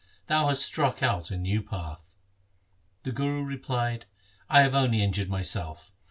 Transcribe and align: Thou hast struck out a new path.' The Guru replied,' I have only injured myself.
Thou 0.25 0.47
hast 0.47 0.63
struck 0.63 1.03
out 1.03 1.29
a 1.29 1.37
new 1.37 1.61
path.' 1.61 2.15
The 3.03 3.11
Guru 3.11 3.43
replied,' 3.43 4.07
I 4.49 4.61
have 4.61 4.73
only 4.73 5.03
injured 5.03 5.29
myself. 5.29 5.93